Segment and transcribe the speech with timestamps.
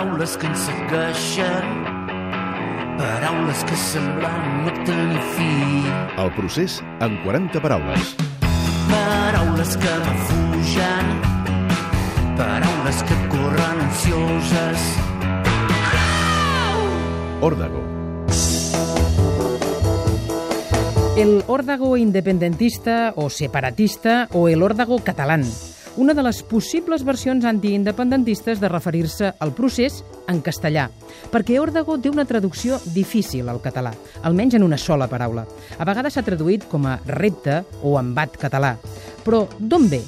[0.00, 1.66] paraules que ens segueixen,
[2.96, 5.48] paraules que semblen no tenir fi.
[6.16, 8.14] El procés en 40 paraules.
[8.88, 11.10] Paraules que m'afugen,
[12.40, 14.88] paraules que corren ansioses.
[17.44, 17.84] Òrdago.
[21.18, 25.44] El órdago independentista o separatista o el órdago catalán.
[25.96, 30.86] Una de les possibles versions antiindependentistes de referir-se al procés en castellà,
[31.32, 33.90] perquè órdago té una traducció difícil al català,
[34.22, 35.48] almenys en una sola paraula.
[35.78, 38.76] A vegades s'ha traduït com a repte o embat català.
[39.26, 40.04] Però d'on ve?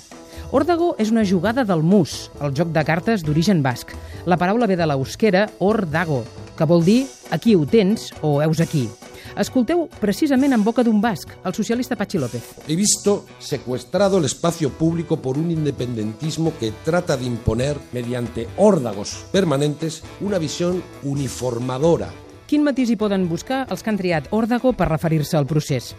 [0.55, 3.91] Órdago és una jugada del mus, el joc de cartes d'origen basc.
[4.25, 6.23] La paraula ve de l'eusquera ordago,
[6.57, 7.01] que vol dir
[7.35, 8.87] aquí ho tens o heus aquí.
[9.37, 12.19] Escolteu precisament en boca d'un basc, el socialista Pachi.
[12.69, 19.25] He visto secuestrado el espacio público por un independentismo que trata de imponer, mediante órdagos
[19.33, 22.11] permanentes, una visión uniformadora
[22.53, 25.95] Quin matís hi poden buscar els que han triat òrdago per referir-se al procés?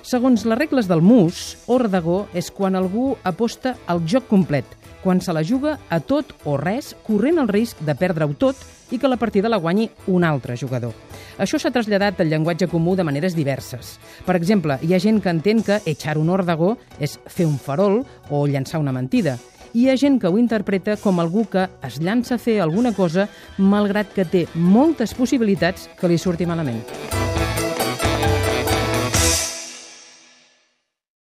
[0.00, 4.64] Segons les regles del mus, òrdago és quan algú aposta al joc complet,
[5.02, 8.56] quan se la juga a tot o res, corrent el risc de perdre-ho tot
[8.88, 10.96] i que la partida la guanyi un altre jugador.
[11.36, 13.98] Això s'ha traslladat al llenguatge comú de maneres diverses.
[14.24, 18.00] Per exemple, hi ha gent que entén que echar un òrdago és fer un farol
[18.30, 19.36] o llançar una mentida,
[19.74, 23.28] hi ha gent que ho interpreta com algú que es llança a fer alguna cosa
[23.58, 26.84] malgrat que té moltes possibilitats que li surti malament.